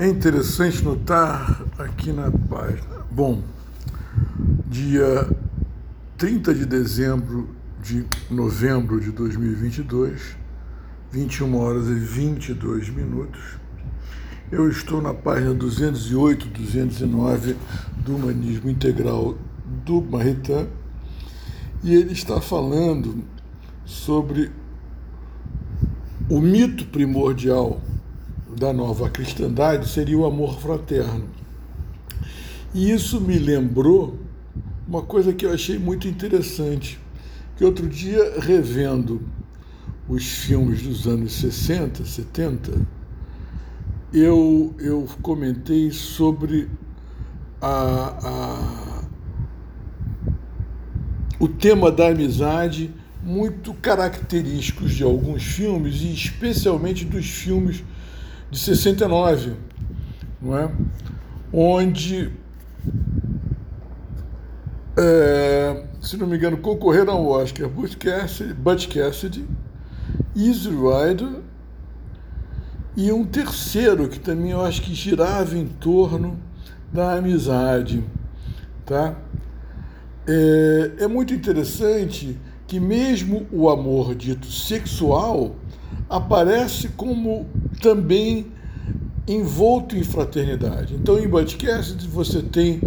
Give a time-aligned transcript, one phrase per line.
[0.00, 3.04] É interessante notar aqui na página.
[3.10, 3.42] Bom,
[4.64, 5.28] dia
[6.16, 7.48] 30 de dezembro
[7.82, 10.36] de novembro de 2022,
[11.10, 13.40] 21 horas e 22 minutos,
[14.52, 17.56] eu estou na página 208, 209
[17.96, 19.36] do Humanismo Integral
[19.84, 20.68] do Maritain
[21.82, 23.24] e ele está falando
[23.84, 24.52] sobre
[26.30, 27.82] o mito primordial
[28.56, 31.28] da nova cristandade seria o amor fraterno.
[32.74, 34.18] E isso me lembrou
[34.86, 36.98] uma coisa que eu achei muito interessante,
[37.56, 39.20] que outro dia, revendo
[40.08, 42.86] os filmes dos anos 60, 70,
[44.12, 46.70] eu, eu comentei sobre
[47.60, 49.02] a, a,
[51.38, 57.84] o tema da amizade muito característicos de alguns filmes e especialmente dos filmes
[58.50, 59.54] de 69,
[60.40, 60.70] não é?
[61.52, 62.30] onde,
[64.96, 69.46] é, se não me engano, concorreram ao Oscar Butch Cassidy, Butch Cassidy
[70.36, 71.40] Easy Rider
[72.96, 76.38] e um terceiro que também eu acho que girava em torno
[76.92, 78.04] da amizade,
[78.84, 79.16] tá?
[80.26, 82.38] É, é muito interessante
[82.68, 85.56] que mesmo o amor dito sexual
[86.08, 87.46] aparece como
[87.80, 88.46] também
[89.26, 90.94] envolto em fraternidade.
[90.94, 92.80] Então, em Budcast, você tem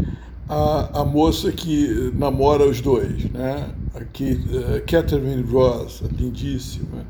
[0.47, 3.69] a, a moça que namora os dois, né?
[3.95, 7.05] Aqui, uh, Catherine Ross, lindíssima,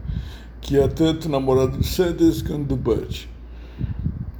[0.62, 3.26] que é tanto namorada do Sanders quanto do Butch.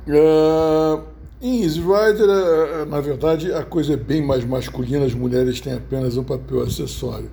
[0.08, 1.04] Uh,
[1.42, 5.74] em Easy Rider, uh, na verdade, a coisa é bem mais masculina, as mulheres têm
[5.74, 7.30] apenas um papel acessório.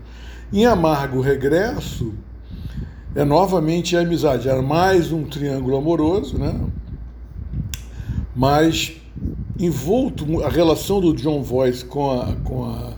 [0.51, 2.15] Em Amargo Regresso,
[3.15, 6.59] é novamente a amizade, era mais um triângulo amoroso, né?
[8.35, 8.97] Mas
[9.59, 12.93] envolto a relação do John Voice com a, com a,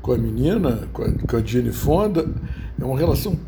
[0.00, 2.26] com a menina, com a, com a Jenny Fonda,
[2.80, 3.38] é uma relação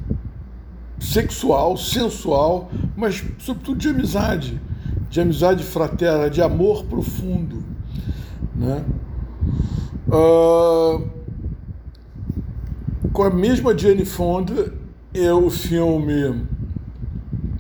[0.99, 4.61] sexual, sensual, mas sobretudo de amizade,
[5.09, 7.65] de amizade fraterna, de amor profundo,
[8.55, 8.84] né?
[10.09, 11.16] Uh,
[13.16, 14.75] com a mesma Jenny Fonda
[15.15, 16.47] é o filme.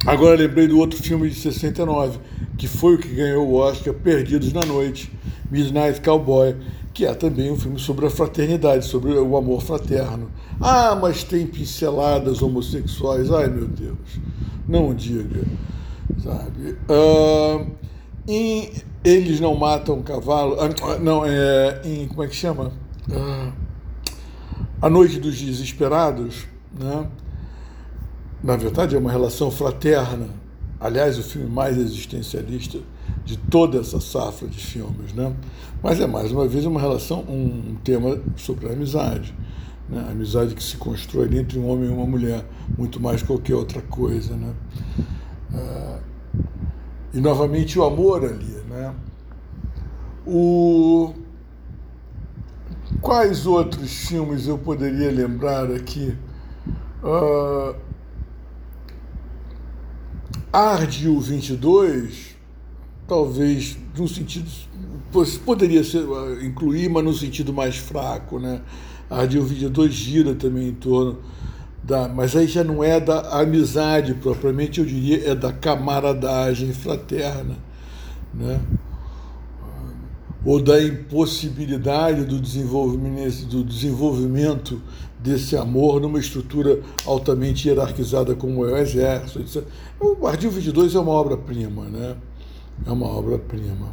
[0.04, 2.18] Agora lembrei do outro filme de 69,
[2.58, 5.10] que foi o que ganhou o Oscar, Perdidos na Noite,
[5.50, 6.56] Midnight Cowboy,
[6.92, 10.30] que é também um filme sobre a fraternidade, sobre o amor fraterno.
[10.60, 13.32] Ah, mas tem pinceladas homossexuais.
[13.32, 14.20] Ai, meu Deus,
[14.68, 15.42] não diga,
[16.22, 16.76] sabe?
[16.86, 17.66] Uh,
[18.28, 22.72] em Eles Não Matam Cavalo, ah, não, é em, como é que chama?
[23.08, 23.65] Uh,
[24.80, 26.46] a Noite dos Desesperados,
[26.78, 27.08] né?
[28.42, 30.28] na verdade, é uma relação fraterna.
[30.78, 32.78] Aliás, o filme mais existencialista
[33.24, 35.34] de toda essa safra de filmes, né?
[35.82, 39.34] Mas é mais uma vez uma relação, um tema sobre a amizade,
[39.88, 40.04] né?
[40.06, 42.44] A amizade que se constrói entre um homem e uma mulher,
[42.76, 44.52] muito mais que qualquer outra coisa, né?
[45.54, 45.98] Ah,
[47.14, 48.94] e novamente o amor ali, né?
[50.26, 51.14] O
[53.06, 56.12] quais outros filmes eu poderia lembrar aqui?
[57.04, 57.76] Uh,
[60.52, 62.34] Arde o 22,
[63.06, 64.50] talvez no sentido
[65.44, 68.60] poderia ser ah, incluir, mas no sentido mais fraco, né?
[69.08, 71.20] Arde o 22 gira também em torno
[71.84, 77.56] da, mas aí já não é da amizade propriamente, eu diria é da camaradagem fraterna,
[78.34, 78.60] né?
[80.46, 84.80] Ou da impossibilidade do desenvolvimento, do desenvolvimento
[85.18, 89.40] desse amor numa estrutura altamente hierarquizada como é o exército.
[89.40, 89.64] Etc.
[90.00, 92.16] O Ardil 22 é uma obra-prima, né?
[92.86, 93.92] É uma obra-prima.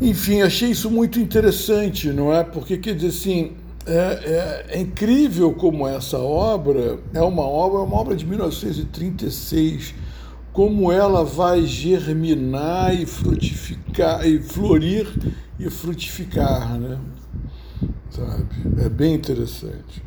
[0.00, 2.42] Enfim, achei isso muito interessante, não é?
[2.42, 3.52] Porque, quer dizer assim,
[3.86, 9.94] é, é, é, incrível como essa obra é uma obra, uma obra de 1936,
[10.52, 15.06] como ela vai germinar e frutificar, e florir
[15.58, 16.98] e frutificar, né?
[18.10, 18.84] sabe?
[18.84, 20.02] É bem interessante.